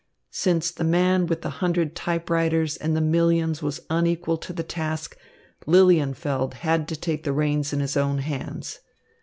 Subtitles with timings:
[0.31, 5.15] Since the man with the hundred typewriters and the millions was unequal to the task,
[5.67, 8.79] Lilienfeld had to take the reins in his own hands.